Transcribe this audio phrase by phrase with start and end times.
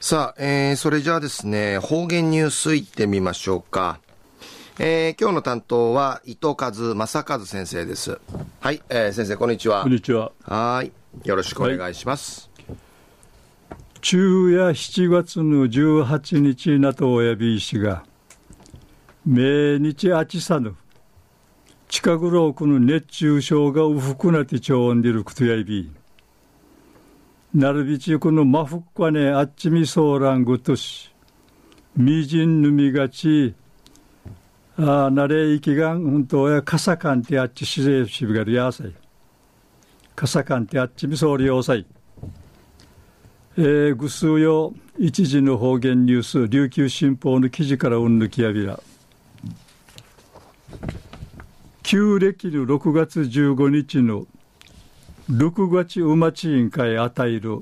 [0.00, 3.98] さあ、えー、それじゃあですね、方言ニュースいってみましょうか。
[4.78, 8.20] えー、今日の担当は伊藤和正和先生です。
[8.60, 9.82] はい、えー、先生こんにちは。
[9.82, 10.30] こんにちは。
[10.44, 10.92] はい、
[11.26, 12.48] よろしくお願いします。
[12.58, 18.04] はい、昼夜7月の18日なとおやびいしが、
[19.26, 20.76] 命日あちさぬ、
[21.88, 25.90] 近くろくの熱中症がうふくなってちょんでるくとやいび。
[27.54, 31.10] なるびちこのまふっかねあっちみそうらんぐとし、
[31.96, 33.54] みじんぬみがち、
[34.76, 38.92] あなれいきがん、ほんとやかさかんてあっちしぜしびがるやさい。
[40.14, 41.86] かさかんてあっちみそうりよさい。
[43.56, 48.78] えー、ぐすうよ一時の方言ニュース、琉球新報の記事からうんぬきやびら。
[51.82, 54.26] 旧暦の6月15日の
[55.30, 57.58] 6月うまち委員会与える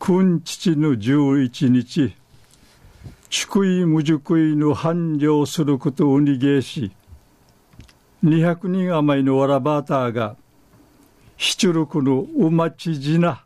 [0.00, 2.12] 君父の11日
[3.30, 6.90] 祝意無熟意の繁盛することをにげし
[8.24, 10.34] 200人余りのわらバーターが
[11.36, 13.44] 七六のうまちじな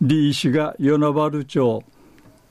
[0.00, 1.84] リー氏が与那原町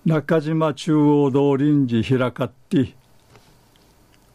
[0.06, 2.94] 中島中央道臨時開かって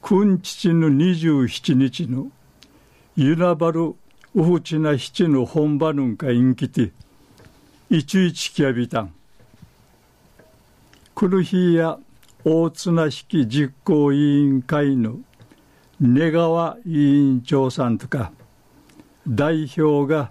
[0.02, 2.30] 君父の27日の
[3.16, 3.94] 与那原
[4.34, 6.90] ウフチナ七の本場ぬんかインキティ
[7.90, 9.12] 一一きやびたん。
[11.14, 11.98] この日や
[12.42, 15.18] 大綱式実行委員会の
[16.00, 18.32] 根川委員長さんとか
[19.28, 20.30] 代表が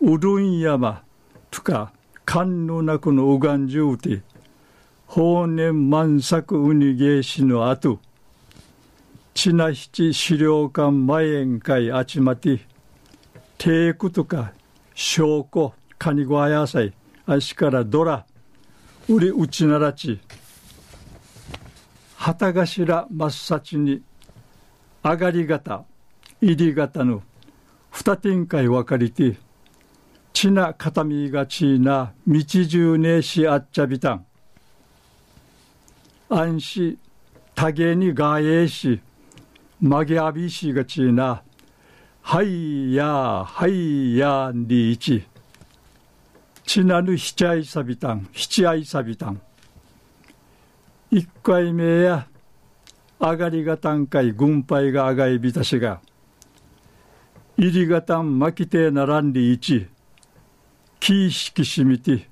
[0.00, 1.02] うるん山
[1.50, 1.92] とか
[2.24, 4.22] 官のなくのうがんじゅうて
[5.06, 8.00] 法年満作うにげしのあと
[9.34, 12.60] ちなひち資料館前宴会あちまて
[13.58, 14.52] テークとか
[14.94, 16.92] 証拠カニゴア野菜
[17.26, 18.24] 足からドラ
[19.08, 20.20] 売りうちならち
[22.16, 24.02] 旗頭真っ先に
[25.02, 25.84] 上がり型
[26.40, 27.22] 入り型の
[27.90, 29.36] 二展開分かりて
[30.32, 34.26] ちな片身がちな道中ねしあっちゃびたん。
[36.28, 36.98] 安心
[37.56, 39.00] 多芸にがえし
[39.80, 41.42] まげあびしがちな
[42.22, 45.24] はいやはいやんりいち
[46.68, 49.40] ちなる七愛さびたん、七愛さびたん。
[51.10, 52.28] 一回目や、
[53.18, 56.02] 上がりがたんかい軍配があがいびたしが、
[57.56, 59.88] 入りがたんまきてならんりいち、
[61.00, 62.28] きいしきしみて、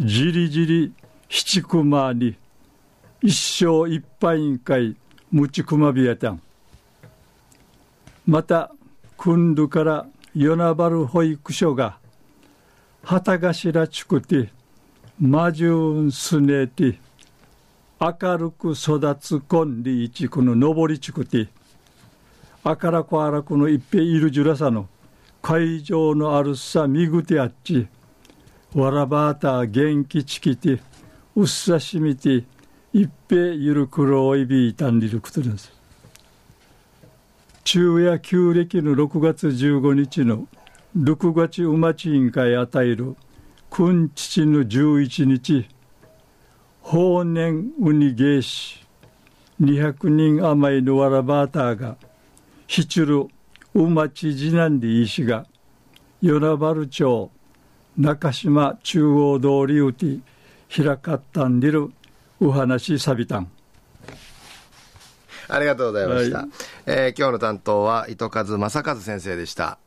[0.00, 0.94] じりじり
[1.28, 2.34] 七熊に、
[3.20, 4.96] 一生いっぱいんかい、
[5.30, 6.40] むちくまびやたん。
[8.26, 8.72] また、
[9.16, 11.98] くんどから与那原保育所が、
[13.04, 14.50] 旗頭ちくて、
[15.20, 16.98] 魔順すねて、
[18.00, 21.48] 明るく育つこんりいちくの上りちくて、
[22.64, 24.88] あからこあらくの一平いるじゅらさの、
[25.40, 27.86] 会場のあるさみぐてあっち、
[28.74, 30.80] わらばた元気ちきて、
[31.36, 32.42] うっさしみて、
[32.92, 35.72] 一平ゆるくろいびいたんりることです。
[37.66, 40.46] 中夜旧暦の6月15日の
[40.96, 43.16] 6月馬地委員会与える
[43.70, 45.68] 君父の11日
[46.80, 48.86] 法年ウニゲーシ
[49.60, 51.96] 200人余りのわらバーターが
[52.68, 53.26] ひちる
[53.74, 55.44] 馬地次男で医師が
[56.22, 57.32] 与那原町
[57.98, 60.20] 中島中央通りうて
[60.72, 61.90] 開かったんでる
[62.40, 63.50] お話さびたん。
[65.48, 66.48] ありがとうございました、はい、
[66.88, 69.80] えー、今日の担当は糸数正和先生でした。